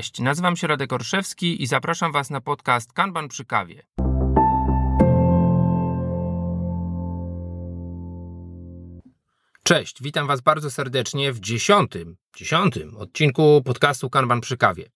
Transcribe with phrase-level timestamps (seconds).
[0.00, 3.82] Cześć, nazywam się Radek Orszewski i zapraszam Was na podcast Kanban przy kawie.
[9.62, 14.90] Cześć, witam Was bardzo serdecznie w dziesiątym, dziesiątym odcinku podcastu Kanban przy kawie.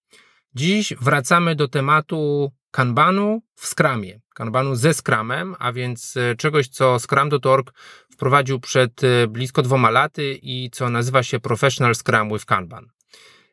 [0.54, 6.98] Dziś wracamy do tematu Kanbanu w Scrumie, Kanbanu ze Scrumem, a więc e, czegoś, co
[6.98, 7.72] Scrum.org
[8.12, 12.93] wprowadził przed e, blisko dwoma laty i co nazywa się Professional Scrum with Kanban.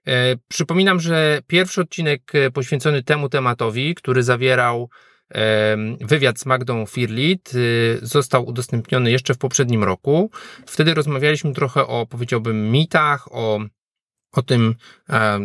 [0.08, 4.90] E, przypominam, że pierwszy odcinek e, poświęcony temu tematowi, który zawierał
[6.02, 7.52] wywiad z Magdą Firlit,
[8.02, 10.32] został udostępniony jeszcze w poprzednim roku.
[10.66, 13.60] Wtedy rozmawialiśmy trochę o, powiedziałbym, mitach, o
[14.32, 14.76] o tym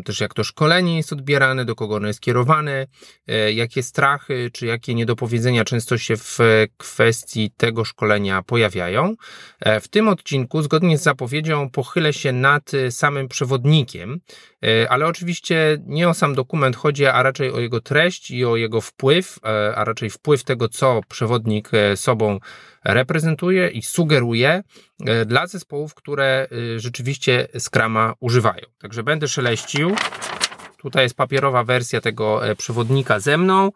[0.04, 2.86] też jak to szkolenie jest odbierane, do kogo ono jest kierowane,
[3.26, 6.38] e, jakie strachy czy jakie niedopowiedzenia często się w
[6.76, 9.14] kwestii tego szkolenia pojawiają.
[9.60, 14.20] E, w tym odcinku, zgodnie z zapowiedzią, pochylę się nad samym przewodnikiem,
[14.64, 18.56] e, ale oczywiście nie o sam dokument chodzi, a raczej o jego treść i o
[18.56, 19.38] jego wpływ,
[19.76, 22.38] a raczej wpływ tego, co przewodnik sobą
[22.86, 24.62] reprezentuje i sugeruje
[25.06, 28.62] e, dla zespołów, które e, rzeczywiście Scrama używają.
[28.78, 29.94] Także będę szeleścił.
[30.78, 33.72] Tutaj jest papierowa wersja tego e, przewodnika ze mną.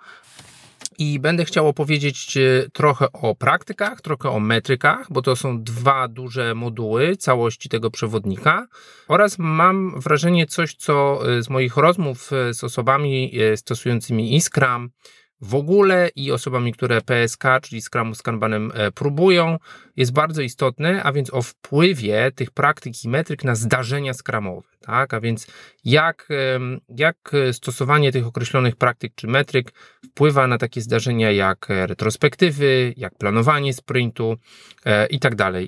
[0.98, 2.38] I będę chciał opowiedzieć
[2.72, 8.66] trochę o praktykach, trochę o metrykach, bo to są dwa duże moduły całości tego przewodnika.
[9.08, 14.91] Oraz mam wrażenie coś, co z moich rozmów z osobami stosującymi Iskram,
[15.41, 19.58] w ogóle i osobami, które PSK, czyli Scrumu z Kanbanem e, próbują,
[19.97, 24.69] jest bardzo istotne, a więc o wpływie tych praktyk i metryk na zdarzenia skramowe.
[24.80, 25.14] Tak?
[25.14, 25.47] A więc
[25.84, 26.28] jak,
[26.88, 27.16] jak
[27.52, 29.72] stosowanie tych określonych praktyk czy metryk
[30.10, 34.36] wpływa na takie zdarzenia jak retrospektywy, jak planowanie sprintu
[34.84, 35.60] e, i tak tak.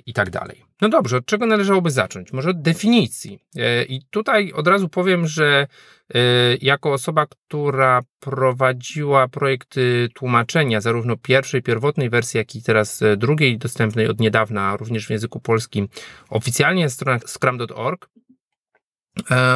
[0.81, 2.33] No dobrze, od czego należałoby zacząć?
[2.33, 3.39] Może od definicji.
[3.57, 5.67] E, I tutaj od razu powiem, że
[6.13, 6.19] e,
[6.61, 14.07] jako osoba, która prowadziła projekty tłumaczenia zarówno pierwszej, pierwotnej wersji, jak i teraz drugiej, dostępnej
[14.07, 15.87] od niedawna również w języku polskim,
[16.29, 18.22] oficjalnie na stronach scrum.org, E,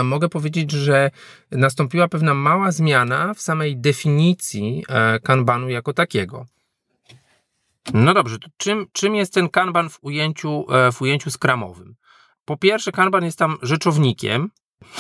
[0.04, 1.12] mogę powiedzieć, że
[1.52, 6.46] nastąpiła pewna mała zmiana w samej definicji e, kanbanu jako takiego.
[7.94, 11.96] No dobrze, to czym, czym jest ten kanban w ujęciu, e, w ujęciu skramowym?
[12.46, 14.50] Po pierwsze, kanban jest tam rzeczownikiem,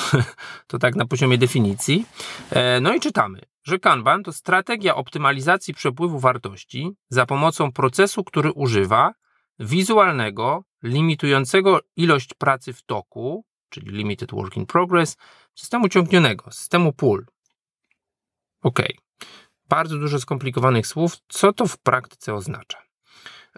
[0.68, 2.06] to tak na poziomie definicji.
[2.82, 9.14] No i czytamy, że kanban to strategia optymalizacji przepływu wartości za pomocą procesu, który używa
[9.60, 15.18] wizualnego, limitującego ilość pracy w toku, czyli Limited Work in Progress,
[15.56, 17.26] systemu ciągnionego, systemu pull.
[18.62, 18.80] Ok.
[19.70, 21.18] Bardzo dużo skomplikowanych słów.
[21.28, 22.78] Co to w praktyce oznacza?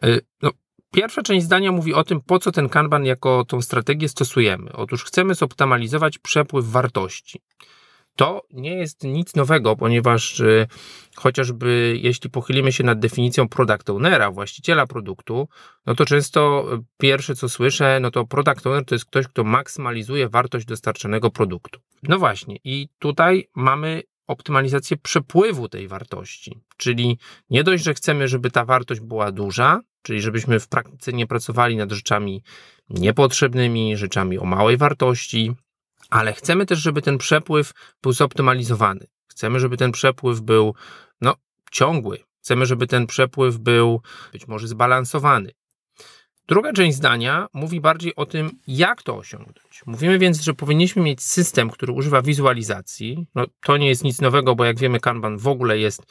[0.04, 0.52] Y, no,
[0.92, 4.74] pierwsza część zdania mówi o tym, po co ten Kanban jako tą strategię stosujemy.
[4.74, 7.42] Otóż chcemy zoptymalizować przepływ wartości.
[8.20, 10.68] To nie jest nic nowego, ponieważ y,
[11.16, 15.48] chociażby jeśli pochylimy się nad definicją product ownera, właściciela produktu,
[15.86, 16.66] no to często
[16.98, 21.80] pierwsze co słyszę, no to product owner to jest ktoś, kto maksymalizuje wartość dostarczonego produktu.
[22.04, 27.18] No właśnie, i tutaj mamy optymalizację przepływu tej wartości, czyli
[27.50, 31.76] nie dość, że chcemy, żeby ta wartość była duża, czyli żebyśmy w praktyce nie pracowali
[31.76, 32.44] nad rzeczami
[32.90, 35.56] niepotrzebnymi, rzeczami o małej wartości,
[36.10, 37.72] ale chcemy też, żeby ten przepływ
[38.04, 39.08] był zoptymalizowany.
[39.28, 40.76] Chcemy, żeby ten przepływ był
[41.22, 41.36] no,
[41.72, 42.20] ciągły.
[42.40, 45.52] Chcemy, żeby ten przepływ był być może zbalansowany.
[46.48, 49.84] Druga część zdania mówi bardziej o tym, jak to osiągnąć.
[49.86, 53.28] Mówimy więc, że powinniśmy mieć system, który używa wizualizacji.
[53.36, 56.04] No, to nie jest nic nowego, bo jak wiemy, Kanban w ogóle jest,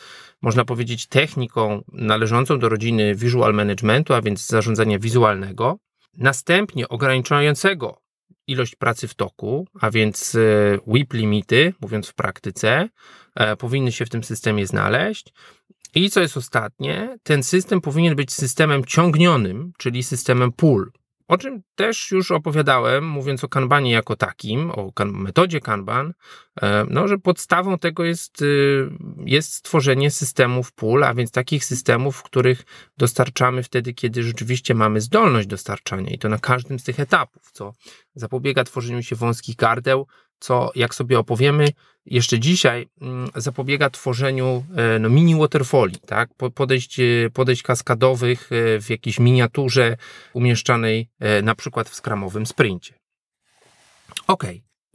[0.42, 5.78] można powiedzieć, techniką należącą do rodziny visual managementu, a więc zarządzania wizualnego.
[6.14, 8.07] Następnie ograniczającego
[8.48, 12.88] ilość pracy w toku, a więc e, WIP limity, mówiąc w praktyce,
[13.34, 15.32] e, powinny się w tym systemie znaleźć.
[15.94, 20.90] I co jest ostatnie, ten system powinien być systemem ciągnionym, czyli systemem pull.
[21.28, 26.12] O czym też już opowiadałem, mówiąc o kanbanie jako takim, o kan metodzie kanban,
[26.62, 28.90] e, no, że podstawą tego jest, y,
[29.24, 32.64] jest stworzenie systemów pull, a więc takich systemów, w których
[32.98, 37.72] dostarczamy wtedy, kiedy rzeczywiście mamy zdolność dostarczania i to na każdym z tych etapów, co
[38.14, 40.06] zapobiega tworzeniu się wąskich gardeł,
[40.38, 41.68] co jak sobie opowiemy
[42.06, 46.30] jeszcze dzisiaj, mm, zapobiega tworzeniu e, no, mini waterfoli, tak?
[46.54, 49.96] podejść, e, podejść kaskadowych e, w jakiejś miniaturze
[50.32, 51.08] umieszczanej
[51.42, 52.94] na przykład w skramowym sprincie.
[54.26, 54.44] Ok,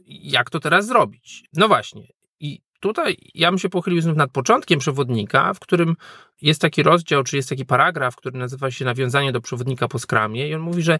[0.06, 1.44] jak to teraz zrobić?
[1.52, 2.06] No właśnie,
[2.40, 5.96] i tutaj ja bym się pochylił znów nad początkiem przewodnika, w którym
[6.42, 10.48] jest taki rozdział, czy jest taki paragraf, który nazywa się Nawiązanie do przewodnika po skramie,
[10.48, 10.98] i on mówi, że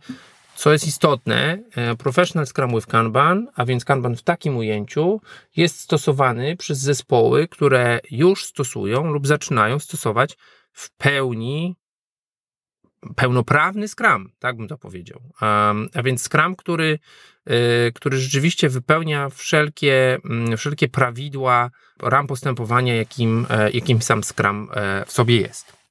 [0.54, 5.20] co jest istotne, e, Professional Scrum with Kanban, a więc Kanban w takim ujęciu,
[5.56, 10.36] jest stosowany przez zespoły, które już stosują lub zaczynają stosować
[10.72, 11.76] w pełni
[13.16, 15.20] pełnoprawny Scrum, tak bym to powiedział.
[15.94, 16.98] A więc Scrum, który,
[17.46, 21.70] e, który rzeczywiście wypełnia wszelkie, mm, wszelkie prawidła
[22.02, 24.68] ram postępowania, jakim, e, jakim sam Scrum
[25.06, 25.83] w sobie jest.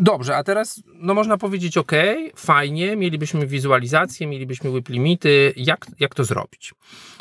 [0.00, 1.92] Dobrze, a teraz no można powiedzieć, ok,
[2.36, 6.74] fajnie, mielibyśmy wizualizację, mielibyśmy whip limity, jak, jak to zrobić?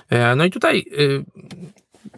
[0.09, 1.25] E, no i tutaj y,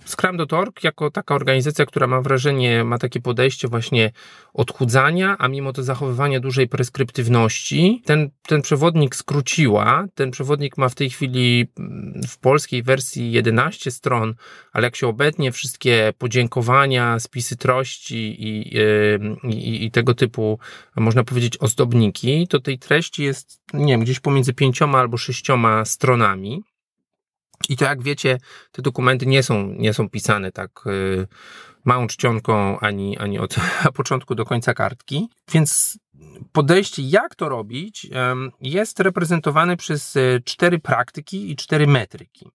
[0.05, 4.11] Scrum.org jako taka organizacja, która mam wrażenie ma takie podejście właśnie
[4.53, 8.01] odchudzania, a mimo to zachowywania dużej preskryptywności.
[8.05, 10.05] Ten, ten przewodnik skróciła.
[10.15, 14.35] Ten przewodnik ma w tej chwili mm, w polskiej wersji 11 stron,
[14.71, 18.77] ale jak się obetnie wszystkie podziękowania, spisy treści i,
[19.43, 20.59] i, i tego typu,
[20.95, 26.63] można powiedzieć, ozdobniki, to tej treści jest, nie wiem, gdzieś pomiędzy pięcioma albo sześcioma stronami.
[27.69, 28.37] I to jak wiecie,
[28.71, 31.27] te dokumenty nie są, nie są pisane tak y,
[31.85, 33.55] małą czcionką ani, ani od
[33.93, 35.99] początku do końca kartki, więc
[36.51, 38.07] podejście, jak to robić,
[38.61, 42.51] jest reprezentowane przez y, cztery praktyki i cztery metryki.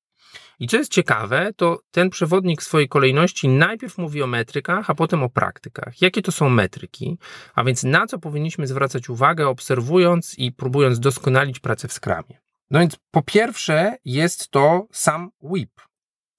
[0.60, 4.94] I co jest ciekawe, to ten przewodnik w swojej kolejności najpierw mówi o metrykach, a
[4.94, 6.02] potem o praktykach.
[6.02, 7.18] Jakie to są metryki,
[7.54, 12.45] a więc na co powinniśmy zwracać uwagę, obserwując i próbując doskonalić pracę w skramie.
[12.70, 15.70] No więc po pierwsze jest to sam WIP.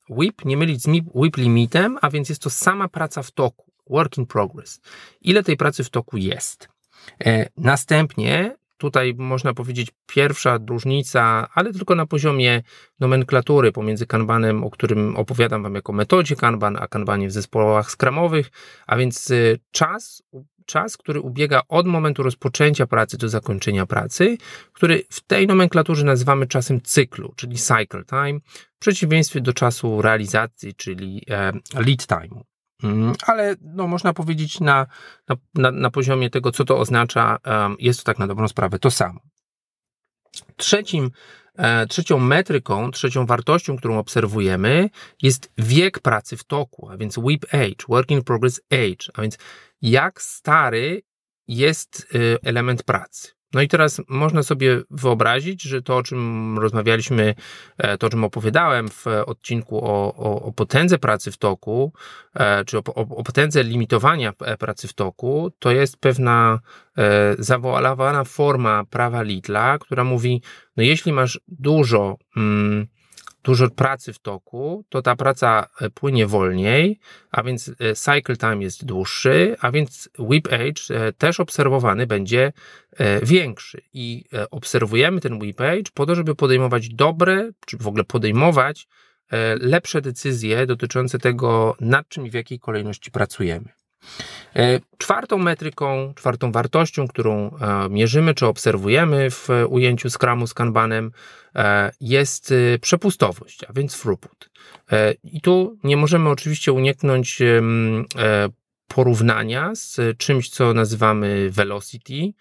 [0.10, 4.18] WIP, nie mylić z WIP limitem, a więc jest to sama praca w toku, work
[4.18, 4.82] in progress.
[5.22, 6.70] Ile tej pracy w toku jest?
[7.26, 12.64] E, następnie tutaj można powiedzieć pierwsza różnica, ale tylko na poziomie
[13.00, 18.52] nomenklatury pomiędzy kanbanem, o którym opowiadam Wam jako metodzie kanban, a kanbanie w zespołach skramowych,
[18.88, 19.36] a więc e,
[19.72, 20.24] czas
[20.68, 24.38] czas, który ubiega od momentu rozpoczęcia pracy do zakończenia pracy,
[24.74, 28.40] który w tej nomenklaturze nazywamy czasem cyklu, czyli cycle time,
[28.76, 32.44] w przeciwieństwie do czasu realizacji, czyli e, lead time.
[32.84, 34.86] Mm, ale no, można powiedzieć na,
[35.56, 37.38] na, na poziomie tego, co to oznacza,
[37.80, 39.20] jest to tak na dobrą sprawę to samo.
[40.58, 41.12] Trzecim,
[41.90, 44.90] trzecią metryką, trzecią wartością, którą obserwujemy,
[45.22, 49.38] jest wiek pracy w toku, a więc WIP age, Work in Progress age, a więc
[49.82, 51.02] jak stary
[51.48, 53.37] jest y, element pracy.
[53.54, 57.36] No i teraz można sobie wyobrazić, że to, o czym rozmawialiśmy,
[57.78, 61.94] e, to, o czym opowiadałem w odcinku o, o, o potędze pracy w toku,
[62.36, 66.60] e, czy o, o, potędze limitowania e, pracy w toku, to jest pewna
[67.40, 70.42] zawoalowana forma prawa Lidla, która mówi,
[70.78, 72.88] no jeśli masz dużo mm,
[73.48, 77.00] dużo pracy w toku, to ta praca e, płynie wolniej,
[77.32, 82.54] a więc e, cycle time jest dłuższy, a więc whip age e, też obserwowany będzie
[83.24, 83.82] większy.
[83.94, 88.88] I obserwujemy ten whip age po to, żeby podejmować dobre, czy w ogóle podejmować
[89.60, 93.70] lepsze decyzje dotyczące tego, nad czym i w jakiej kolejności pracujemy.
[94.56, 101.12] E, czwartą metryką, czwartą wartością, którą e, mierzymy czy obserwujemy w ujęciu Scrumu z Kanbanem
[101.56, 104.50] e, jest przepustowość, a więc throughput.
[105.24, 107.40] I tu nie możemy oczywiście uniknąć
[108.88, 112.34] porównania z czymś, co nazywamy velocity.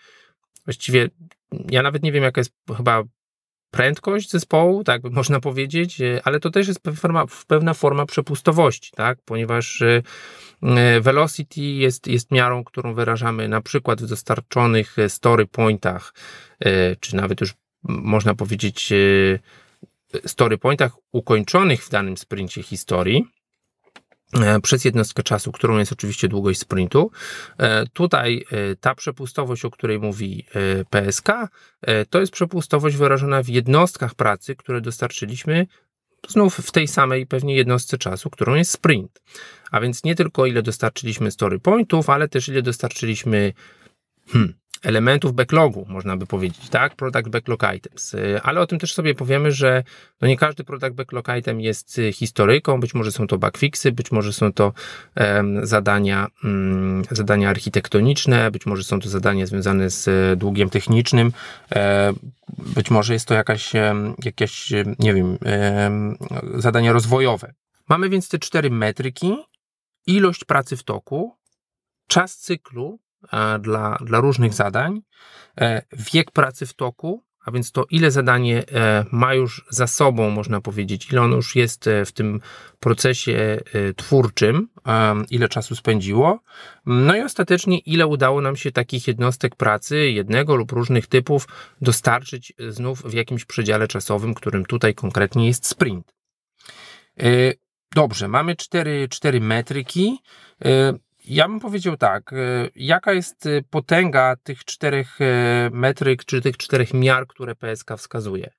[0.65, 1.09] Właściwie
[1.71, 3.03] ja nawet nie wiem, jaka jest chyba
[3.77, 9.83] prędkość zespołu, tak można powiedzieć, ale to też jest forma, pewna forma przepustowości, tak, ponieważ
[10.63, 16.15] E, velocity jest, jest miarą, którą wyrażamy na przykład w dostarczonych e, story pointach,
[16.61, 18.93] e, czy nawet już można powiedzieć
[20.27, 23.25] story pointach ukończonych w danym sprincie historii
[24.63, 27.11] przez jednostkę czasu, którą jest oczywiście długość sprintu.
[27.93, 28.45] Tutaj
[28.81, 30.47] ta przepustowość, o której mówi
[30.91, 31.29] PSK,
[32.11, 35.67] to jest przepustowość wyrażona w jednostkach pracy, które dostarczyliśmy
[36.29, 39.23] znów w tej samej pewnie jednostce czasu, którą jest sprint.
[39.71, 43.53] A więc nie tylko ile dostarczyliśmy story pointów, ale też ile dostarczyliśmy
[44.29, 46.97] hmm, elementów backlogu, można by powiedzieć, tak?
[46.97, 48.15] Product backlog items.
[48.15, 49.85] Y, ale o tym też sobie powiemy, że
[50.21, 54.13] no nie każdy product backlog item jest y, historyką, być może są to bugfixy, być
[54.13, 54.73] może są to
[55.17, 61.33] um, zadania, um, zadania architektoniczne, być może są to zadania związane z y, długiem technicznym,
[61.77, 62.19] um,
[62.59, 63.73] być może jest to jakaś,
[64.25, 65.39] jakieś, nie wiem,
[66.55, 67.53] zadania rozwojowe.
[67.89, 69.37] Mamy więc te cztery metryki,
[70.07, 71.37] ilość pracy w toku,
[72.07, 72.99] czas cyklu,
[73.61, 75.01] dla, dla różnych zadań,
[75.61, 80.31] e, wiek pracy w toku, a więc to ile zadanie e, ma już za sobą,
[80.31, 82.41] można powiedzieć, ile ono już jest e, w tym
[82.81, 83.61] procesie
[83.97, 84.69] twórczym,
[85.31, 86.41] ile czasu spędziło,
[86.87, 91.49] no i ostatecznie ile udało nam się takich jednostek pracy, jednego lub różnych typów,
[91.81, 96.13] dostarczyć znów w jakimś przedziale czasowym, którym tutaj konkretnie jest sprint.
[97.95, 100.19] Dobrze, mamy cztery, cztery metryki.
[101.27, 102.37] Ja bym powiedział tak, e,
[102.77, 108.51] jaka jest e, potęga tych czterech e, metryk, czy tych czterech miar, które PSK wskazuje?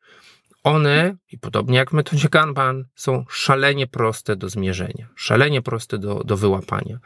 [0.63, 6.23] One, i podobnie jak w metodzie Kanban, są szalenie proste do zmierzenia, szalenie proste do,
[6.23, 6.99] do wyłapania.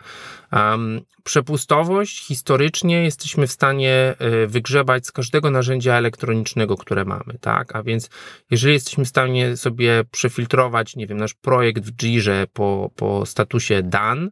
[0.51, 4.15] Um, przepustowość historycznie jesteśmy w stanie
[4.47, 7.75] wygrzebać z każdego narzędzia elektronicznego, które mamy, tak?
[7.75, 8.09] A więc
[8.51, 13.83] jeżeli jesteśmy w stanie sobie przefiltrować, nie wiem, nasz projekt w Jirze po, po statusie
[13.83, 14.31] E,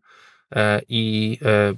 [0.89, 1.73] i e,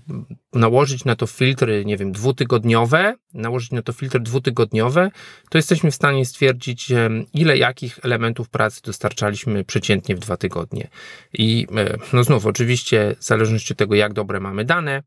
[0.60, 5.12] nałożyć na to filtry, nie wiem, dwutygodniowe, nałożyć na to filtry dwutygodniowe,
[5.50, 10.88] to jesteśmy w stanie stwierdzić, e, ile jakich elementów pracy dostarczaliśmy przeciętnie w dwa tygodnie.
[11.34, 11.68] I
[12.14, 15.04] no znów, oczywiście, w zależności od tego, jak dobre mamy dane,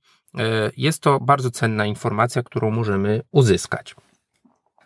[0.77, 3.95] jest to bardzo cenna informacja, którą możemy uzyskać.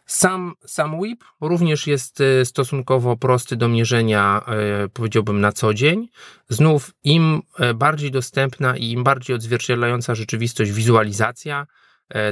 [0.08, 6.08] Sam, sam WIP również jest e, stosunkowo prosty do mierzenia, e, powiedziałbym, na co dzień.
[6.48, 11.66] Znów, im e, bardziej dostępna i im bardziej odzwierciedlająca rzeczywistość wizualizacja,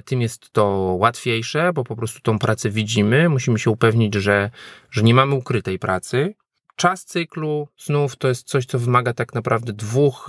[0.05, 0.65] tym jest to
[0.99, 3.29] łatwiejsze, bo po prostu tą pracę widzimy.
[3.29, 4.51] Musimy się upewnić, że,
[4.91, 6.35] że nie mamy ukrytej pracy.
[6.77, 10.27] Czas cyklu znów to jest coś, co wymaga tak naprawdę dwóch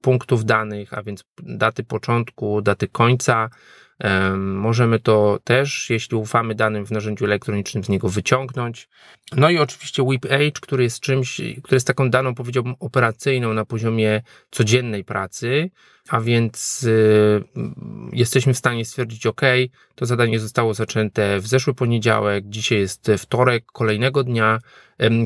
[0.00, 3.50] punktów danych, a więc daty początku, daty końca
[4.36, 8.88] Możemy to też, jeśli ufamy danym w narzędziu elektronicznym, z niego wyciągnąć.
[9.36, 13.64] No i oczywiście WIP Age, który jest czymś, który jest taką daną, powiedziałbym, operacyjną na
[13.64, 15.70] poziomie codziennej pracy,
[16.08, 17.44] a więc y,
[18.12, 19.40] jesteśmy w stanie stwierdzić, OK,
[19.94, 24.58] to zadanie zostało zaczęte w zeszły poniedziałek, dzisiaj jest wtorek kolejnego dnia,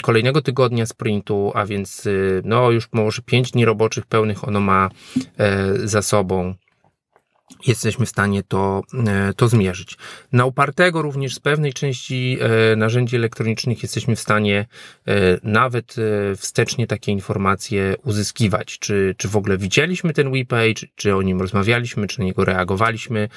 [0.03, 4.91] kolejnego tygodnia sprintu, a więc y, no już może 5 dni roboczych pełnych ono ma
[5.39, 6.55] e, za sobą
[7.67, 9.97] jesteśmy w stanie to, e, to zmierzyć.
[10.33, 14.67] Na upartego również z pewnej części e, narzędzi elektronicznych jesteśmy w stanie
[15.07, 15.97] e, nawet
[16.37, 18.79] wstecznie takie informacje uzyskiwać.
[18.79, 23.29] Czy, czy w ogóle widzieliśmy ten WePage, czy o nim rozmawialiśmy, czy na niego reagowaliśmy.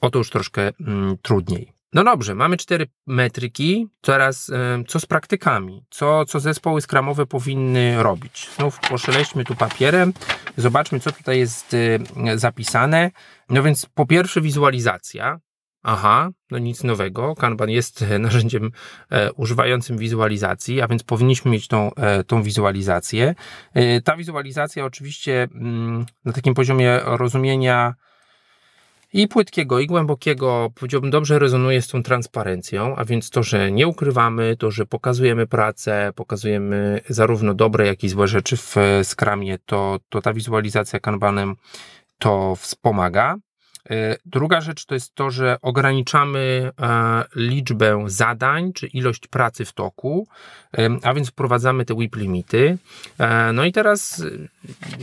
[0.00, 1.75] O to już troszkę mm, trudniej.
[1.92, 3.88] No dobrze, mamy cztery metryki.
[4.00, 4.50] Teraz
[4.88, 5.84] co z praktykami?
[5.90, 8.48] Co, co zespoły skramowe powinny robić?
[8.56, 10.12] Znów poszeleśmy tu papierem,
[10.56, 11.98] zobaczmy, co tutaj jest y,
[12.34, 13.10] zapisane.
[13.50, 15.40] No więc po pierwsze wizualizacja.
[15.88, 17.34] Aha, no nic nowego.
[17.34, 18.70] Kanban jest narzędziem
[19.10, 23.34] e, używającym wizualizacji, a więc powinniśmy mieć tą, e, tą wizualizację.
[23.74, 27.94] E, ta wizualizacja oczywiście mm, na takim poziomie rozumienia
[29.12, 33.88] i płytkiego, i głębokiego, powiedziałbym, dobrze rezonuje z tą transparencją, a więc to, że nie
[33.88, 39.98] ukrywamy, to, że pokazujemy pracę, pokazujemy zarówno dobre, jak i złe rzeczy w skramie, to,
[40.08, 41.56] to ta wizualizacja kanbanem
[42.18, 43.36] to wspomaga.
[43.90, 49.72] E, druga rzecz to jest to, że ograniczamy e, liczbę zadań czy ilość pracy w
[49.72, 50.26] toku,
[50.78, 52.78] e, a więc wprowadzamy te WIP limity.
[53.54, 54.24] No i teraz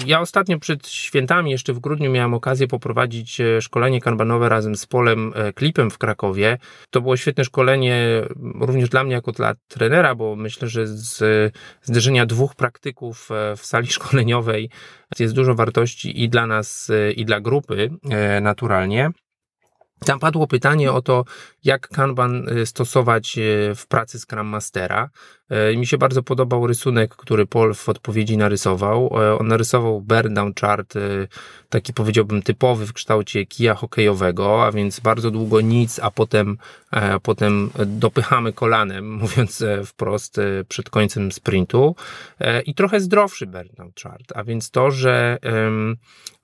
[0.05, 5.33] ja ostatnio przed świętami, jeszcze w grudniu, miałem okazję poprowadzić szkolenie kanbanowe razem z Polem
[5.55, 6.57] Klipem w Krakowie.
[6.89, 8.21] To było świetne szkolenie
[8.59, 13.87] również dla mnie jako dla trenera, bo myślę, że z zderzenia dwóch praktyków w sali
[13.97, 14.69] szkoleniowej
[15.19, 17.89] jest dużo wartości i dla nas, i dla grupy
[18.41, 19.09] naturalnej naturalnie.
[20.05, 21.25] Tam padło pytanie o to,
[21.63, 25.09] jak Kanban y, stosować y, w pracy Scrum Mastera.
[25.71, 29.13] Y, mi się bardzo podobał rysunek, który Paul w odpowiedzi narysował.
[29.39, 30.93] On narysował burn down chart,
[31.73, 36.57] taki powiedziałbym typowy w kształcie kija hokejowego, a więc bardzo długo nic, a potem,
[36.91, 41.95] e, potem dopychamy kolanem, mówiąc e, wprost, e, przed końcem sprintu.
[42.65, 45.37] I trochę zdrowszy burn down chart, a więc to, że,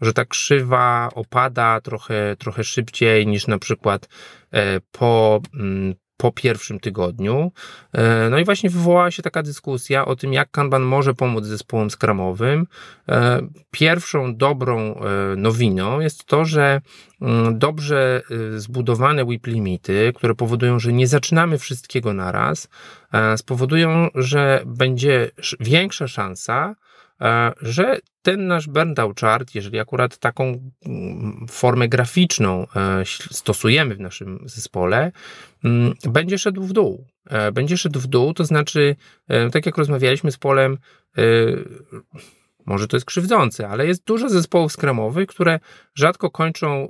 [0.01, 4.07] że ta krzywa opada trochę, trochę szybciej niż na przykład
[4.51, 7.51] E, po, mm, po pierwszym tygodniu.
[7.93, 11.89] E, no i właśnie wywołała się taka dyskusja o tym, jak Kanban może pomóc zespołom
[11.89, 12.67] skramowym.
[13.09, 13.41] E,
[13.71, 14.99] pierwszą dobrą
[15.37, 16.81] nowiną jest to, że
[17.21, 18.21] mm, dobrze
[18.55, 22.67] zbudowane WIP limity, które powodują, że nie zaczynamy wszystkiego naraz,
[23.35, 26.75] spowodują, że będzie większa szansa,
[27.61, 34.39] że ten nasz burnout chart, jeżeli akurat taką mm, formę graficzną e, stosujemy w naszym
[34.45, 35.11] zespole,
[35.63, 37.05] mm, będzie szedł w dół.
[37.29, 38.95] E, będzie szedł w dół, to znaczy,
[39.51, 40.77] tak jak rozmawialiśmy z Polem,
[42.69, 45.59] może to jest krzywdzące, ale jest dużo zespołów skramowych, które
[45.95, 46.87] rzadko kończą e,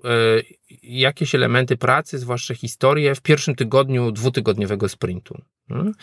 [0.84, 5.42] jakieś elementy pracy, zwłaszcza historię, w pierwszym tygodniu dwutygodniowego sprintu.
[5.70, 5.94] Hmm?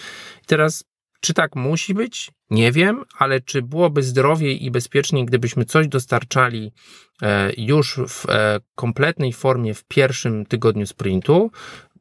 [0.42, 0.85] I teraz,
[1.20, 2.30] czy tak musi być?
[2.50, 6.73] Nie wiem, ale czy byłoby zdrowiej i bezpieczniej, gdybyśmy coś dostarczali
[7.23, 11.50] e, już w e, kompletnej formie w pierwszym tygodniu sprintu?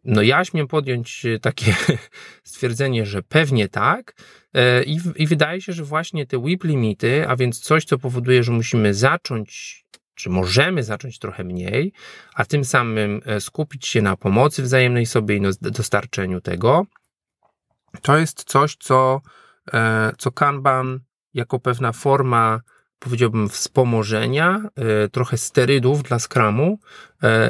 [0.03, 1.75] No ja śmiem podjąć takie
[2.43, 4.13] stwierdzenie, że pewnie tak,
[4.55, 8.43] E, I, I wydaje się, że właśnie te WIP limity, a więc coś, co powoduje,
[8.43, 11.93] że musimy zacząć czy możemy zacząć trochę mniej,
[12.35, 16.85] a tym samym e, skupić się na pomocy wzajemnej sobie i dostarczeniu tego,
[18.01, 19.21] to jest coś, co,
[19.73, 20.99] e, co Kanban
[21.33, 22.61] jako pewna forma,
[22.99, 24.61] powiedziałbym, wspomożenia,
[25.11, 26.79] trochę sterydów dla Scrumu,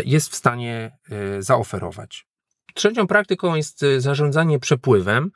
[0.06, 0.98] jest w stanie
[1.40, 2.26] zaoferować.
[2.74, 5.32] Trzecią praktyką jest zarządzanie przepływem.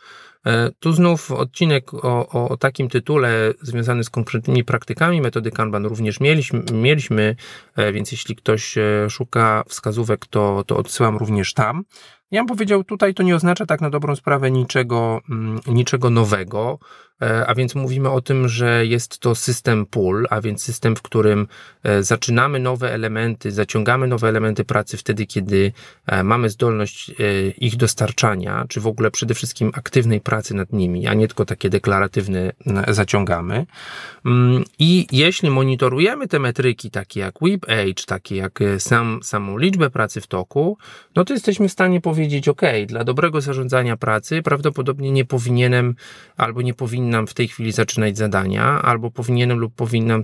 [0.46, 6.20] E, tu znów odcinek o, o, takim tytule związany z konkretnymi praktykami metody Kanban również
[6.20, 7.36] mieliśmy, mieliśmy
[7.75, 11.84] e, więc jeśli ktoś e, szuka wskazówek, to, to odsyłam również tam.
[12.31, 16.79] Ja bym powiedział, tutaj to nie oznacza tak na dobrą sprawę niczego, mm, niczego nowego.
[17.22, 21.02] E, a więc mówimy o tym, że jest to system pull, a więc system, w
[21.02, 21.48] którym
[21.84, 25.72] e, zaczynamy nowe elementy, zaciągamy nowe elementy pracy wtedy, kiedy
[26.06, 27.12] e, mamy zdolność
[27.58, 31.70] ich dostarczania, czy w ogóle przede wszystkim aktywnej pracy nad nimi, a nie tylko takie
[31.70, 32.52] deklaratywne
[32.88, 33.66] zaciągamy.
[34.26, 39.90] Mm, I jeśli monitorujemy te metryki, takie jak whip age, takie jak sam, samą liczbę
[39.90, 40.78] pracy w toku,
[41.16, 45.96] no to jesteśmy w stanie powiedzieć, ok, dla dobrego zarządzania pracy prawdopodobnie nie powinienem
[46.38, 50.22] albo nie powinien powinnam w tej chwili zaczynać zadania, albo powinienem lub powinnam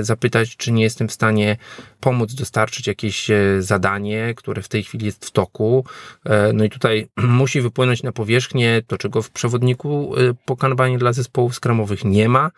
[0.00, 1.56] zapytać, czy nie jestem w stanie
[2.00, 5.84] pomóc dostarczyć jakieś e, zadanie, które w tej chwili jest w toku.
[6.24, 7.08] E, no i tutaj
[7.40, 12.28] musi wypłynąć na powierzchnię to, czego w przewodniku e, po kanbanie dla zespołów skramowych nie
[12.28, 12.50] ma,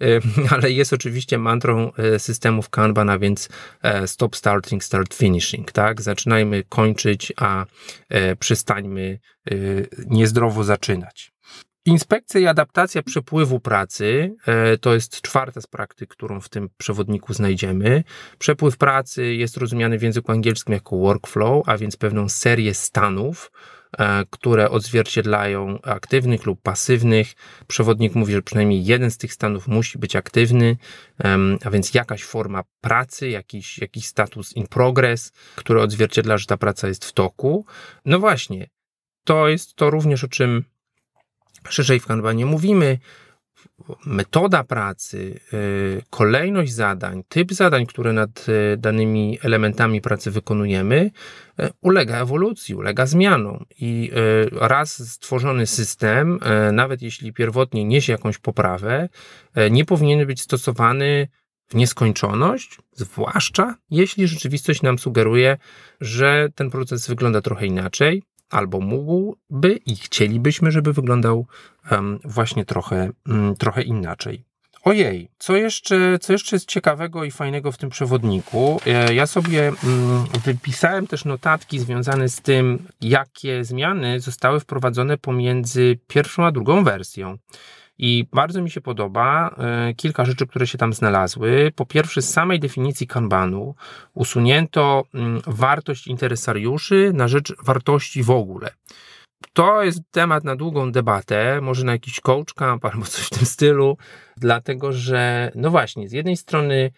[0.54, 3.48] ale jest oczywiście mantrą systemów Kanban, a więc
[4.06, 6.02] stop starting, start finishing, tak?
[6.02, 7.66] Zaczynajmy kończyć, a
[8.38, 9.18] przestańmy
[10.06, 11.35] niezdrowo zaczynać.
[11.86, 17.34] Inspekcja i adaptacja przepływu pracy e, to jest czwarta z praktyk, którą w tym przewodniku
[17.34, 18.04] znajdziemy.
[18.38, 23.52] Przepływ pracy jest rozumiany w języku angielskim jako workflow, a więc pewną serię stanów,
[23.98, 27.32] e, które odzwierciedlają aktywnych lub pasywnych.
[27.66, 30.76] Przewodnik mówi, że przynajmniej jeden z tych stanów musi być aktywny,
[31.64, 36.88] a więc jakaś forma pracy, jakiś, jakiś status in progress, który odzwierciedla, że ta praca
[36.88, 37.66] jest w toku.
[38.04, 38.70] No właśnie,
[39.24, 40.64] to jest to również, o czym
[41.68, 42.98] szerzej w Kanbanie mówimy,
[44.06, 51.10] metoda pracy, y, kolejność zadań, typ zadań, które nad y, danymi elementami pracy wykonujemy,
[51.60, 53.64] y, ulega ewolucji, ulega zmianom.
[53.78, 54.10] I
[54.52, 56.38] raz stworzony system,
[56.72, 59.08] nawet jeśli pierwotnie niesie jakąś poprawę,
[59.70, 61.28] nie powinien być stosowany
[61.68, 65.56] w nieskończoność, zwłaszcza jeśli rzeczywistość nam sugeruje,
[66.00, 71.46] że ten proces wygląda trochę inaczej, albo mógłby i chcielibyśmy, żeby wyglądał
[72.24, 74.44] właśnie trochę, um, trochę inaczej.
[74.86, 78.80] Ojej, co jeszcze, co jeszcze jest ciekawego i fajnego w tym przewodniku?
[78.86, 85.98] E, ja sobie mm, wypisałem też notatki związane z tym, jakie zmiany zostały wprowadzone pomiędzy
[86.06, 87.38] pierwszą a drugą wersją.
[87.98, 91.72] I bardzo mi się podoba e, kilka rzeczy, które się tam znalazły.
[91.76, 93.74] Po pierwsze, z samej definicji kanbanu
[94.14, 98.70] usunięto mm, wartość interesariuszy na rzecz wartości w ogóle.
[99.52, 103.46] To jest temat na długą debatę, może na jakiś coach camp albo coś w tym
[103.46, 103.96] stylu,
[104.36, 106.90] dlatego że, no właśnie, z jednej strony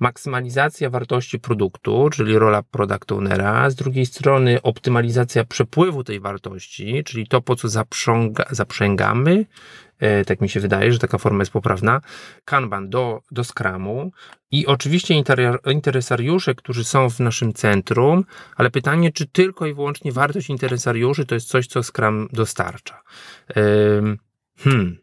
[0.00, 7.26] maksymalizacja wartości produktu, czyli rola product ownera, z drugiej strony optymalizacja przepływu tej wartości, czyli
[7.26, 7.68] to, po co
[8.50, 9.44] zaprzęgamy,
[10.26, 12.00] tak mi się wydaje, że taka forma jest poprawna,
[12.44, 14.12] Kanban do, do Scrumu
[14.50, 15.22] i oczywiście
[15.66, 18.24] interesariusze, którzy są w naszym centrum,
[18.56, 23.02] ale pytanie, czy tylko i wyłącznie wartość interesariuszy to jest coś, co Scrum dostarcza.
[24.58, 24.98] Hmm.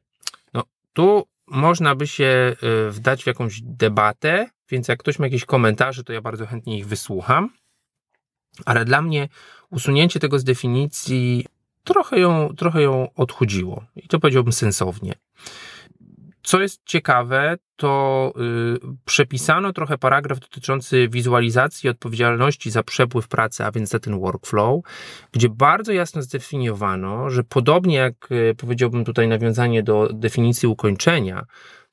[0.54, 5.46] No, tu można by się e, wdać w jakąś debatę, więc jak ktoś ma jakieś
[5.46, 7.50] komentarze, to ja bardzo chętnie ich wysłucham.
[8.66, 9.30] Ale dla mnie
[9.70, 11.46] usunięcie tego z definicji
[11.86, 13.84] trochę ją, trochę ją odchudziło.
[13.96, 15.14] I to powiedziałbym sensownie.
[16.44, 23.72] Co jest ciekawe, to yy, przepisano trochę paragraf dotyczący wizualizacji odpowiedzialności za przepływ pracy, a
[23.72, 24.84] więc za ten workflow,
[25.32, 31.46] gdzie bardzo jasno zdefiniowano, że podobnie jak yy, powiedziałbym tutaj nawiązanie do definicji ukończenia,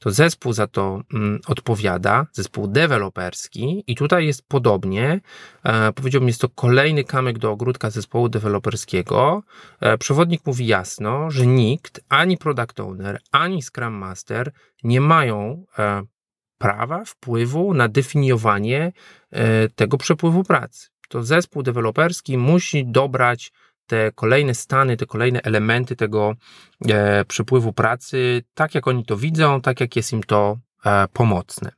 [0.03, 5.21] to zespół za to mm, odpowiada, zespół deweloperski i tutaj jest podobnie.
[5.65, 9.43] E, powiedziałbym, jest to kolejny kamyk do ogródka zespołu deweloperskiego.
[9.81, 14.53] E, przewodnik mówi jasno, że nikt, ani product owner, ani scrum master
[14.85, 16.03] nie mają e,
[16.59, 18.93] prawa, wpływu na definiowanie
[19.31, 20.89] e, tego przepływu pracy.
[21.09, 23.53] To zespół deweloperski musi dobrać
[23.87, 26.35] te kolejne stany, te kolejne elementy tego
[26.89, 31.73] e, przepływu pracy, tak jak oni to widzą, tak jak jest im to e, pomocne.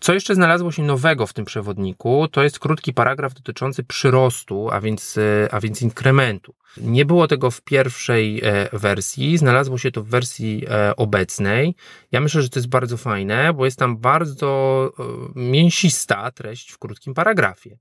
[0.00, 4.80] Co jeszcze znalazło się nowego w tym przewodniku, to jest krótki paragraf dotyczący przyrostu, a
[4.80, 6.54] więc, e, a więc inkrementu.
[6.76, 11.74] Nie było tego w pierwszej e, wersji, znalazło się to w wersji e, obecnej.
[12.12, 14.92] Ja myślę, że to jest bardzo fajne, bo jest tam bardzo
[15.34, 17.78] mięsista treść w krótkim paragrafie.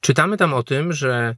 [0.00, 1.36] Czytamy tam o tym, że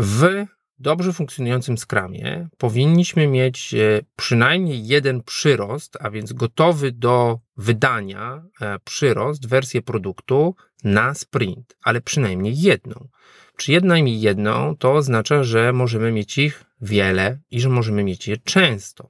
[0.00, 0.46] w
[0.78, 8.78] dobrze funkcjonującym skramie powinniśmy mieć e, przynajmniej jeden przyrost, a więc gotowy do wydania e,
[8.84, 13.08] przyrost, wersję produktu na sprint, ale przynajmniej jedną.
[13.56, 18.36] Czy jednajmniej jedną to oznacza, że możemy mieć ich wiele i że możemy mieć je
[18.36, 19.08] często.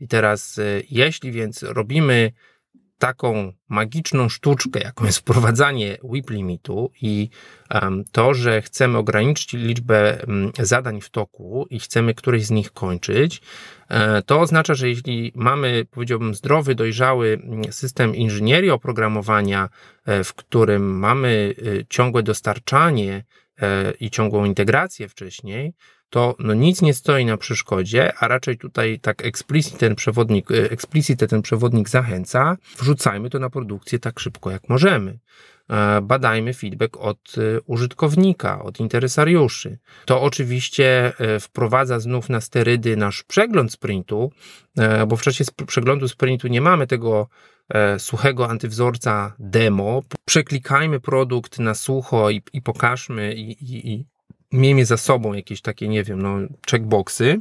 [0.00, 2.32] I teraz, e, jeśli więc robimy
[2.98, 7.28] taką magiczną sztuczkę, jaką jest wprowadzanie WIP limitu i
[8.12, 10.18] to, że chcemy ograniczyć liczbę
[10.58, 13.42] zadań w toku i chcemy któreś z nich kończyć,
[13.88, 19.68] e, to oznacza, że jeśli mamy, powiedziałbym, zdrowy, dojrzały system inżynierii oprogramowania,
[20.06, 23.24] e, w którym mamy e, ciągłe dostarczanie
[24.00, 25.72] i ciągłą integrację wcześniej,
[26.16, 30.70] to no nic nie stoi na przeszkodzie, a raczej tutaj tak explicit ten przewodnik, e,
[30.70, 35.18] explicit ten przewodnik zachęca, wrzucajmy to na produkcję tak szybko jak możemy.
[35.70, 39.78] E, badajmy feedback od e, użytkownika, od interesariuszy.
[40.04, 44.32] To oczywiście wprowadza znów na sterydy nasz przegląd sprintu,
[45.08, 47.28] bo w czasie przeglądu sprintu nie mamy tego
[47.98, 50.02] suchego antywzorca demo.
[50.24, 54.06] Przeklikajmy produkt na sucho i, i pokażmy i, i, i
[54.52, 56.38] miejmy za sobą jakieś takie, nie wiem, no,
[56.70, 57.36] checkboxy,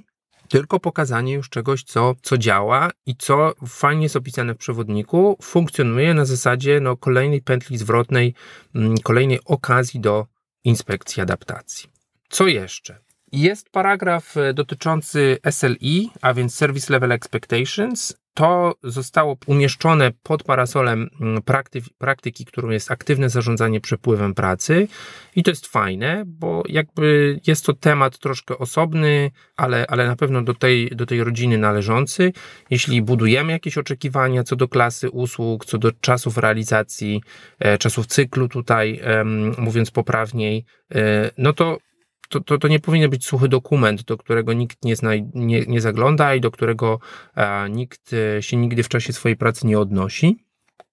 [0.50, 6.13] tylko pokazanie już czegoś, co, co działa i co fajnie jest opisane w przewodniku, funkcjonuje
[6.13, 8.34] na zasadzie no, kolejnej pętli zwrotnej,
[8.76, 10.26] mm, kolejnej okazji do
[10.63, 11.89] inspekcji adaptacji.
[12.30, 13.00] Co jeszcze?
[13.32, 18.18] Jest paragraf e, dotyczący SLI, a więc Service Level Expectations.
[18.36, 24.88] To zostało umieszczone pod parasolem mm, praktyki, praktyki, którą jest aktywne zarządzanie przepływem pracy
[25.36, 30.41] i to jest fajne, bo jakby jest to temat troszkę osobny, ale, ale na pewno
[30.41, 32.34] do tej, do tej rodziny należący.
[32.69, 37.21] Jeśli budujemy jakieś oczekiwania co do klasy usług, co do czasów realizacji,
[37.60, 39.02] e, czasów cyklu tutaj,
[39.58, 41.78] mówiąc poprawniej, e, no to
[42.36, 45.82] to, to, to nie powinien być suchy dokument, do którego nikt nie, zna, nie, nie
[45.82, 47.00] zagląda i do którego
[47.36, 50.45] a, nikt e, się nigdy w czasie swojej pracy nie odnosi.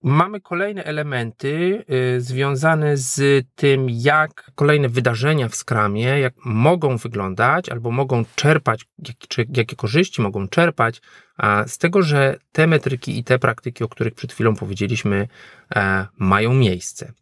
[0.03, 1.85] Mamy kolejne elementy
[2.17, 8.85] y, związane z tym, jak kolejne wydarzenia w skramie, jak mogą wyglądać albo mogą czerpać,
[9.09, 11.03] jak, czy jakie korzyści mogą czerpać
[11.37, 15.29] a, z tego, że te metryki i te praktyki, o których przed chwilą powiedzieliśmy,
[15.75, 17.13] a, mają miejsce.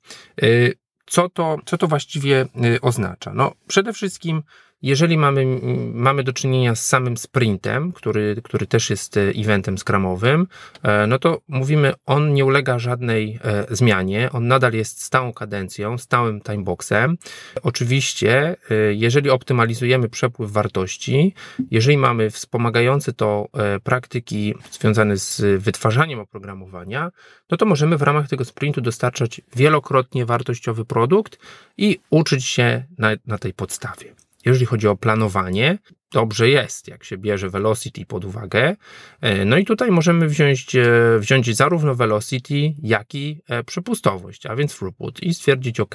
[0.43, 0.80] Y,
[1.11, 3.33] co to, co to właściwie y, oznacza?
[3.35, 4.43] No, przede wszystkim,
[4.83, 5.47] jeżeli mamy,
[5.95, 10.47] mamy do czynienia z samym sprintem, który, który też jest y, eventem skramowym,
[10.83, 15.99] e, no to mówimy, on nie ulega żadnej e, zmianie, on nadal jest stałą kadencją,
[15.99, 17.17] stałym timeboxem.
[17.63, 18.57] Oczywiście,
[18.91, 21.35] jeżeli optymalizujemy przepływ wartości,
[21.71, 27.11] jeżeli mamy wspomagające to e, praktyki związane z wytwarzaniem oprogramowania,
[27.51, 31.39] no to możemy w ramach tego sprintu dostarczać wielokrotnie wartościowy produkt
[31.77, 34.15] i uczyć się na, na tej podstawie.
[34.45, 35.79] Jeżeli chodzi o planowanie,
[36.13, 38.77] dobrze jest, jak się bierze velocity pod uwagę.
[39.21, 40.85] E, no i tutaj możemy wziąć, e,
[41.19, 45.95] wziąć zarówno velocity, jak i e, przepustowość, a więc throughput i stwierdzić, OK,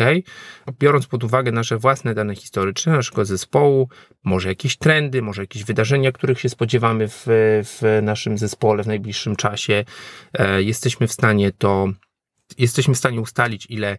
[0.79, 3.89] biorąc pod uwagę nasze własne dane historyczne naszego zespołu,
[4.23, 7.23] może jakieś trendy, może jakieś wydarzenia, których się spodziewamy w,
[7.63, 9.86] w naszym zespole w najbliższym czasie,
[10.60, 11.88] jesteśmy w stanie to
[12.58, 13.97] jesteśmy w stanie ustalić, ile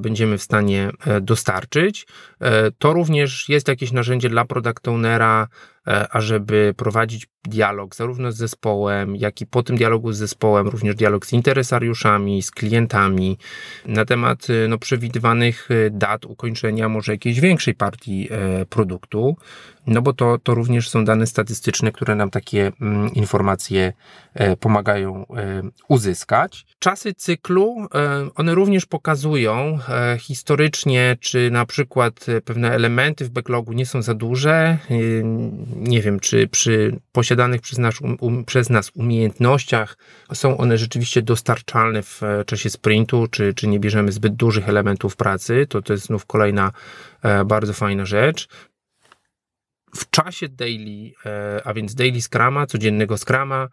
[0.00, 2.06] będziemy w stanie e, dostarczyć.
[2.40, 5.48] E, to również jest jakieś narzędzie dla product ownera,
[6.10, 11.26] ażeby prowadzić dialog zarówno z zespołem, jak i po tym dialogu z zespołem, również dialog
[11.26, 13.38] z interesariuszami, z klientami
[13.86, 18.28] na temat no, przewidywanych dat ukończenia może jakiejś większej partii
[18.68, 19.36] produktu,
[19.86, 23.92] no bo to, to również są dane statystyczne, które nam takie mm, informacje
[24.60, 25.26] pomagają
[25.88, 26.66] uzyskać.
[26.78, 27.86] Czasy cyklu,
[28.34, 34.02] one również pokazują, E, historycznie, czy na przykład e, pewne elementy w backlogu nie są
[34.02, 34.54] za duże.
[34.54, 34.78] E,
[35.76, 39.96] nie wiem, czy przy posiadanych przez nas, um, przez nas umiejętnościach
[40.34, 45.66] są one rzeczywiście dostarczalne w czasie sprintu, czy, czy nie bierzemy zbyt dużych elementów pracy.
[45.68, 46.72] To, to jest znów kolejna
[47.46, 48.48] bardzo fajna rzecz.
[49.96, 53.68] W czasie daily, e, a więc daily scrama, codziennego scrama,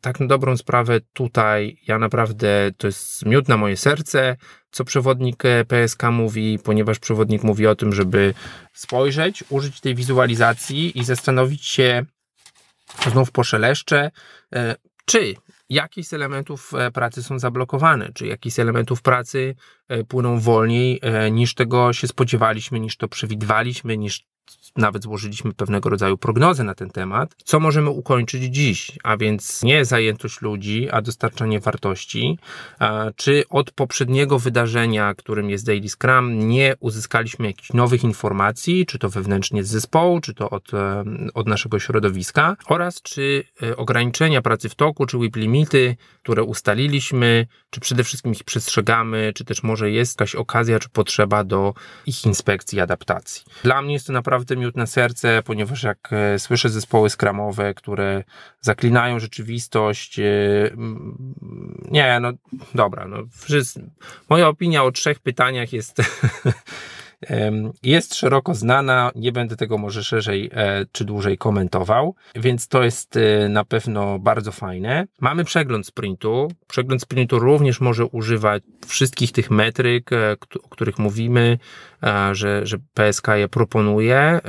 [0.00, 4.36] tak na dobrą sprawę tutaj ja naprawdę, to jest miód na moje serce,
[4.70, 8.34] co przewodnik e, PSK mówi, ponieważ przewodnik mówi o tym, żeby
[8.72, 12.04] spojrzeć, użyć tej wizualizacji i zastanowić się,
[13.10, 14.10] znów poszeleszcze,
[14.54, 15.34] e, czy
[15.68, 19.54] jakieś z elementów pracy są zablokowane, czy jakieś z elementów pracy
[20.08, 24.24] płyną wolniej niż tego się spodziewaliśmy, niż to przewidywaliśmy, niż
[24.76, 29.84] nawet złożyliśmy pewnego rodzaju prognozę na ten temat, co możemy ukończyć dziś, a więc nie
[29.84, 32.38] zajętość ludzi, a dostarczanie wartości,
[33.16, 39.08] czy od poprzedniego wydarzenia, którym jest Daily Scrum, nie uzyskaliśmy jakichś nowych informacji, czy to
[39.08, 41.04] wewnętrznie z zespołu, czy to od, e,
[41.34, 47.46] od naszego środowiska, oraz czy e, ograniczenia pracy w toku, czy WIP limity, które ustaliliśmy,
[47.70, 51.74] czy przede wszystkim ich przestrzegamy, czy też może jest jakaś okazja, czy potrzeba do
[52.06, 53.44] ich inspekcji adaptacji.
[53.62, 57.74] Dla mnie jest to naprawdę naprawdę miód na serce, ponieważ jak e, słyszę zespoły skramowe,
[57.74, 58.24] które
[58.60, 60.24] zaklinają rzeczywistość, e,
[61.90, 62.32] nie, no
[62.74, 63.16] dobra, no,
[64.28, 65.96] moja opinia o trzech pytaniach jest
[67.82, 73.16] jest szeroko znana, nie będę tego może szerzej e, czy dłużej komentował, więc to jest
[73.16, 75.06] e, na pewno bardzo fajne.
[75.20, 76.48] Mamy przegląd sprintu.
[76.66, 81.58] Przegląd sprintu również może używać wszystkich tych metryk, e, o których mówimy,
[82.32, 84.40] że, że PSK je proponuje,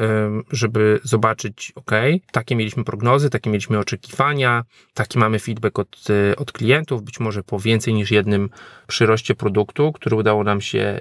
[0.51, 1.91] żeby zobaczyć, ok,
[2.31, 5.97] takie mieliśmy prognozy, takie mieliśmy oczekiwania, taki mamy feedback od,
[6.37, 8.49] od klientów, być może po więcej niż jednym
[8.87, 10.99] przyroście produktu, który udało nam się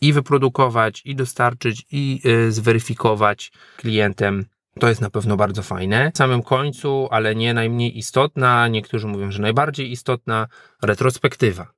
[0.00, 4.44] i wyprodukować, i dostarczyć, i y, zweryfikować klientem.
[4.80, 6.10] To jest na pewno bardzo fajne.
[6.14, 10.46] W samym końcu, ale nie najmniej istotna, niektórzy mówią, że najbardziej istotna,
[10.82, 11.72] retrospektywa.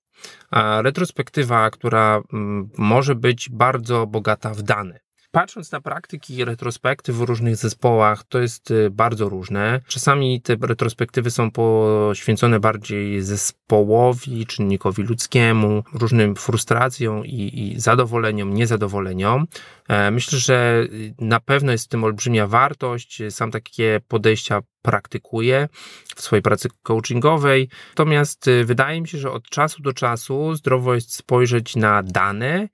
[0.51, 5.06] A retrospektywa, która mm, może być bardzo bogata w dane.
[5.37, 9.81] Patrząc na praktyki retrospektyw w różnych zespołach, to jest y, bardzo różne.
[9.87, 19.47] Czasami te retrospektywy są poświęcone bardziej zespołowi, czynnikowi ludzkiemu, różnym frustracjom i, i zadowoleniom, niezadowoleniom.
[19.89, 20.87] E, myślę, że
[21.19, 23.23] na pewno jest w tym olbrzymia wartość.
[23.31, 25.69] Sam takie podejścia praktykuję
[26.17, 27.69] w swojej pracy coachingowej.
[27.91, 32.69] Natomiast y, wydaje mi się, że od czasu do czasu zdrowo jest spojrzeć na dane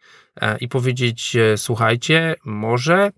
[0.61, 3.11] i powiedzieć: e, słuchajcie, może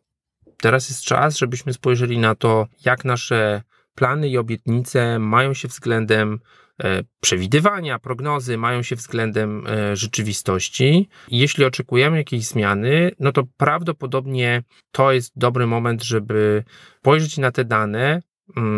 [0.61, 3.63] teraz jest czas, żebyśmy spojrzeli na to, jak nasze
[3.95, 6.41] plany i obietnice mają się względem
[6.83, 11.09] E, przewidywania, prognozy mają się względem e, rzeczywistości.
[11.29, 16.65] Jeśli oczekujemy jakiejś zmiany, no to prawdopodobnie to jest dobry moment, żeby
[16.99, 18.23] spojrzeć na te dane,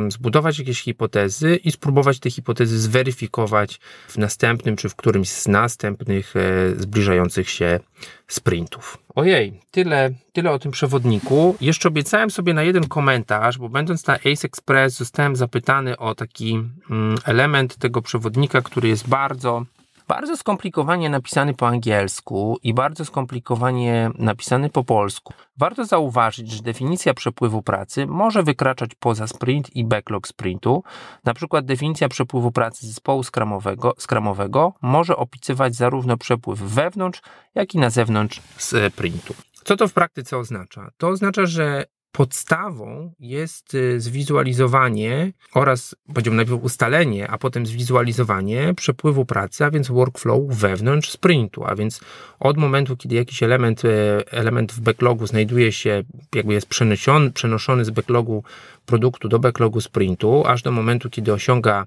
[0.09, 6.35] zbudować jakieś hipotezy i spróbować te hipotezy zweryfikować w następnym czy w którymś z następnych
[6.37, 6.41] e,
[6.77, 7.81] zbliżających się
[8.29, 8.99] sprintów.
[9.15, 11.57] Ojej, tyle, tyle o tym przewodniku.
[11.61, 16.61] Jeszcze obiecałem sobie na jeden komentarz, bo będąc na Ace Express zostałem zapytany o taki
[16.91, 19.67] mm, element tego przewodnika, który jest bardzo
[20.09, 25.33] bardzo skomplikowanie napisany po angielsku i bardzo skomplikowanie napisany po polsku.
[25.57, 30.83] Warto zauważyć, że definicja przepływu pracy może wykraczać poza sprint i backlog sprintu.
[31.25, 37.21] Na przykład definicja przepływu pracy zespołu skramowego, skramowego może opisywać zarówno przepływ wewnątrz,
[37.55, 39.35] jak i na zewnątrz sprintu.
[39.65, 40.91] Co to w praktyce oznacza?
[40.97, 41.85] To oznacza, że
[42.17, 49.89] podstawą jest y, zwizualizowanie oraz, powiedziałbym najpierw ustalenie, a potem zwizualizowanie przepływu pracy, a więc
[49.89, 52.01] workflow wewnątrz sprintu, a więc
[52.41, 53.89] od momentu, kiedy jakiś element, y,
[54.31, 58.45] element w backlogu znajduje się, jakby jest przenoszony, przenoszony z backlogu
[58.87, 61.87] produktu do backlogu sprintu, aż do momentu, kiedy osiąga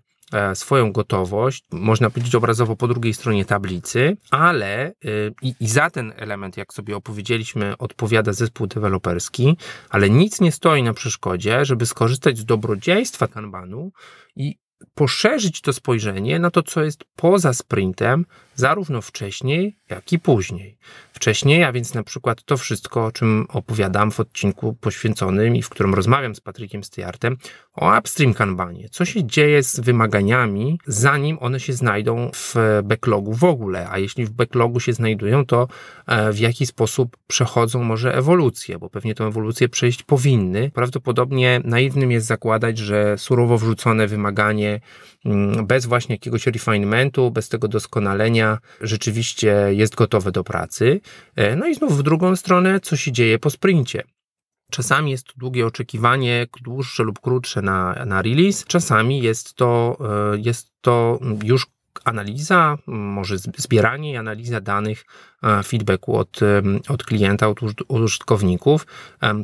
[0.54, 4.94] swoją gotowość, można powiedzieć obrazowo po drugiej stronie tablicy, ale e,
[5.42, 9.58] i, i, za ten element, jak sobie opowiedzieliśmy, odpowiada zespół deweloperski,
[9.90, 13.92] ale nic nie stoi na przeszkodzie, żeby skorzystać z dobrodziejstwa Kanbanu
[14.36, 14.56] i
[14.94, 18.26] poszerzyć to spojrzenie na to, co jest poza sprintem,
[18.60, 20.78] zarówno wcześniej, jak i później.
[21.14, 25.70] Wcześniej, a więc na przykład to wszystko, o czym opowiadam w odcinku poświęconym i w
[25.70, 27.38] którym rozmawiam z Patrykiem Styartem
[27.74, 28.90] o upstream kanbanie.
[28.90, 34.26] Co się dzieje z wymaganiami, zanim one się znajdą w backlogu w ogóle, a jeśli
[34.26, 35.68] w backlogu się znajdują, to
[36.08, 40.72] e, w jaki sposób przechodzą może ewolucję, bo pewnie tę ewolucję przejść powinny.
[40.74, 44.80] Prawdopodobnie naiwnym jest zakładać, że surowo wrzucone wymaganie
[45.26, 48.49] mm, bez właśnie jakiegoś refinementu, bez tego doskonalenia,
[48.82, 51.02] rzeczywiście jest gotowe do pracy.
[51.36, 54.04] E, no i znów w drugą stronę, co się dzieje po sprincie.
[54.72, 59.98] Czasami jest to długie oczekiwanie, dłuższe lub krótsze na, na release, czasami jest to,
[60.34, 61.68] e, jest to już
[62.04, 65.06] analiza, może zbieranie i analiza danych
[65.64, 66.40] feedbacku od,
[66.90, 68.88] od klienta, od użytkowników,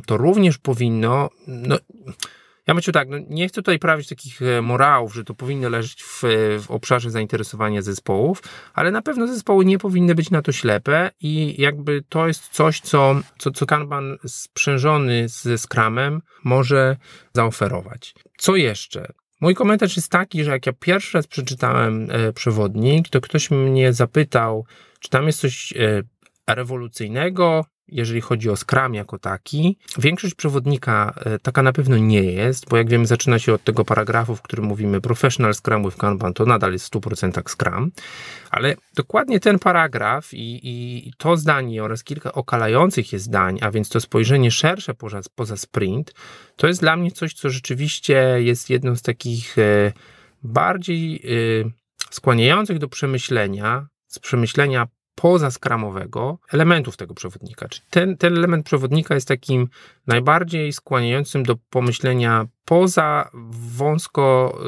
[0.06, 1.76] to również powinno, no,
[2.66, 6.02] ja myślę tak, no nie chcę tutaj prawić takich e, morałów, że to powinno leżeć
[6.02, 6.22] w,
[6.60, 8.42] w, obszarze zainteresowania zespołów,
[8.74, 12.80] ale na pewno zespoły nie powinny być na to ślepe i jakby to jest coś,
[12.80, 16.96] co, co, co Kanban sprzężony ze Scrumem może
[17.32, 18.14] zaoferować.
[18.38, 19.12] Co jeszcze?
[19.40, 23.92] Mój komentarz jest taki, że jak ja pierwszy raz przeczytałem e, przewodnik, to ktoś mnie
[23.92, 24.66] zapytał,
[25.00, 26.02] czy tam jest coś e,
[26.54, 29.78] rewolucyjnego, jeżeli chodzi o Scrum jako taki.
[29.98, 33.84] Większość przewodnika e, taka na pewno nie jest, bo jak wiemy zaczyna się od tego
[33.84, 37.90] paragrafu, w którym mówimy Professional Scrum with Kanban, to nadal jest w 100% Scrum,
[38.50, 43.88] ale dokładnie ten paragraf i, i, to zdanie oraz kilka okalających je zdań, a więc
[43.88, 46.14] to spojrzenie szersze poza, poza sprint,
[46.56, 49.92] to jest dla mnie coś, co rzeczywiście jest jedną z takich e,
[50.42, 51.70] bardziej e,
[52.10, 57.68] skłaniających do przemyślenia, z przemyślenia poza skramowego elementów tego przewodnika.
[57.68, 59.68] Czyli ten, ten element przewodnika jest takim
[60.06, 63.30] najbardziej skłaniającym do pomyślenia poza
[63.76, 64.58] wąsko,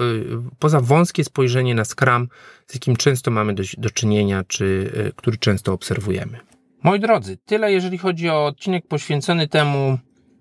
[0.00, 2.28] y, y, poza wąskie spojrzenie na skram,
[2.66, 4.64] z jakim często mamy do, do czynienia, czy
[5.08, 6.38] y, który często obserwujemy.
[6.82, 9.98] Moi drodzy, tyle jeżeli chodzi o odcinek poświęcony temu,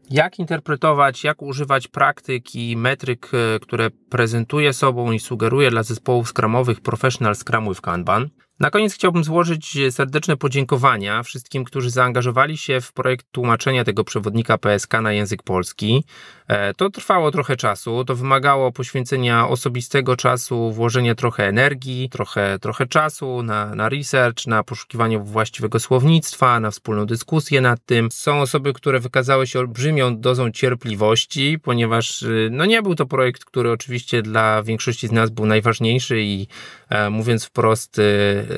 [0.10, 3.32] jak interpretować, jak używać praktyk i metryk,
[3.62, 8.30] które prezentuje sobą i sugeruje dla zespołów skramowych Professional Scrum with Kanban.
[8.60, 14.58] Na koniec chciałbym złożyć serdeczne podziękowania wszystkim, którzy zaangażowali się w projekt tłumaczenia tego przewodnika
[14.58, 16.04] PSK na język polski.
[16.48, 22.88] E, to trwało trochę czasu, to wymagało poświęcenia osobistego czasu, włożenia trochę energii, trochę, trochę
[22.88, 28.12] czasu na, na research, na poszukiwanie właściwego słownictwa, na wspólną dyskusję nad tym.
[28.12, 33.46] Są osoby, które wykazały się olbrzymią dozą cierpliwości, ponieważ y, no nie był to projekt,
[33.46, 36.48] który oczywiście dla większości z nas był najważniejszy i
[36.90, 38.49] e, mówiąc wprost, y,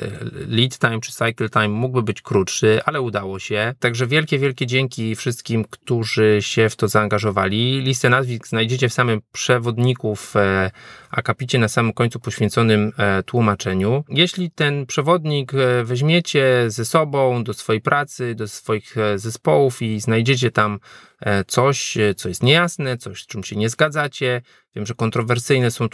[0.48, 3.74] lead time czy cycle time mógłby być krótszy, ale udało się.
[3.78, 7.80] Także wielkie, wielkie dzięki wszystkim, którzy się w to zaangażowali.
[7.80, 10.70] Listę nazwisk znajdziecie w samym przewodniku w e,
[11.10, 14.04] akapicie na samym końcu poświęconym e, tłumaczeniu.
[14.08, 20.50] Jeśli ten przewodnik e, weźmiecie ze sobą do swojej pracy, do swoich zespołów i znajdziecie
[20.50, 20.78] tam
[21.46, 24.42] coś, co jest niejasne, coś, z czym się nie zgadzacie,
[24.76, 25.88] Wiem, że kontrowersyjne są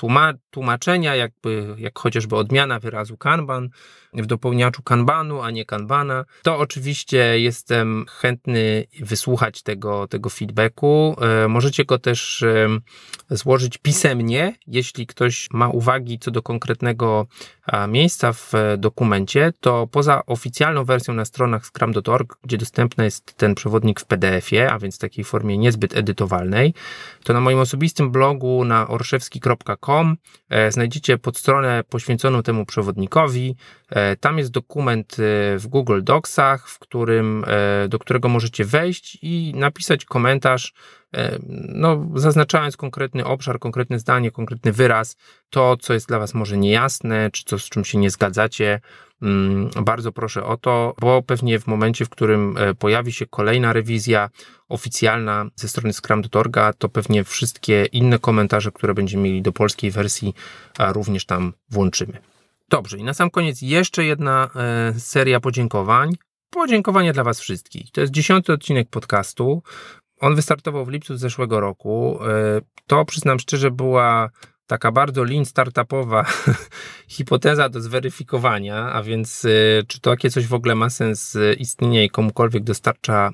[0.50, 3.68] tłumaczenia, jakby, jak chociażby odmiana wyrazu kanban
[4.12, 6.24] w dopełniaczu kanbanu, a nie kanbana.
[6.42, 11.16] To oczywiście jestem chętny wysłuchać tego, tego feedbacku.
[11.20, 12.44] E, możecie go też
[13.30, 17.26] złożyć pisemnie, jeśli ktoś ma uwagi co do konkretnego
[17.88, 24.00] miejsca w dokumencie, to poza oficjalną wersją na stronach scrum.org, gdzie dostępny jest ten przewodnik
[24.00, 26.74] w PDF-ie, a więc w takiej formie niezbyt edytowalnej,
[27.24, 30.16] to na moim osobistym blogu na orszewski.com
[30.48, 33.56] e, znajdziecie podstronę poświęconą temu przewodnikowi.
[33.90, 37.44] E, tam jest dokument e, w Google Docsach, w którym,
[37.88, 40.72] do którego możecie wejść i napisać komentarz
[41.68, 45.16] no, zaznaczając konkretny obszar, konkretne zdanie, konkretny wyraz,
[45.50, 48.80] to, co jest dla Was może niejasne, czy co z czym się nie zgadzacie,
[49.84, 54.30] bardzo proszę o to, bo pewnie w momencie, w którym e, pojawi się kolejna rewizja
[54.68, 60.34] oficjalna ze strony Scrum.orga, to pewnie wszystkie inne komentarze, które będziemy mieli do polskiej wersji,
[60.78, 62.18] również tam włączymy.
[62.68, 66.14] Dobrze, i na sam koniec jeszcze jedna e, seria podziękowań.
[66.50, 67.90] Podziękowania dla Was wszystkich.
[67.90, 69.62] To jest dziesiąty odcinek podcastu.
[70.20, 72.18] On wystartował w lipcu zeszłego roku.
[72.22, 74.30] E, to przyznam szczerze była
[74.68, 76.24] taka bardzo lean startupowa
[77.08, 81.56] hipoteza do zweryfikowania, a więc y, czy to takie coś w ogóle ma sens y,
[81.58, 83.30] istnienia i komukolwiek dostarcza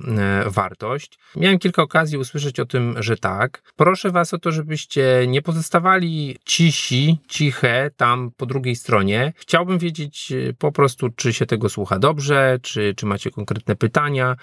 [0.46, 1.18] y, wartość.
[1.36, 3.62] Miałem kilka okazji usłyszeć o tym, że tak.
[3.76, 9.32] Proszę Was o to, żebyście nie pozostawali cisi, ciche tam po drugiej stronie.
[9.36, 14.36] Chciałbym wiedzieć po prostu, czy się tego słucha dobrze, czy, czy macie konkretne pytania.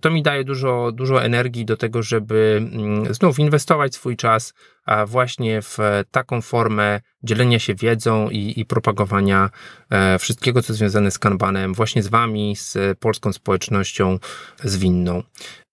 [0.00, 4.54] To mi daje dużo, dużo energii do tego, żeby mm, znów inwestować swój czas
[5.06, 5.78] właśnie w
[6.10, 9.50] taką formę dzielenia się wiedzą i, i propagowania
[9.90, 14.18] e, wszystkiego, co związane z Kanbanem, właśnie z Wami, z polską społecznością
[14.64, 15.22] zwinną.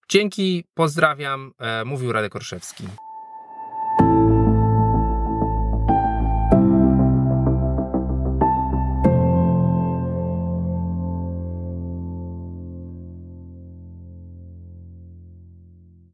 [0.10, 2.84] Dzięki, pozdrawiam, e, mówił Radek Orszewski.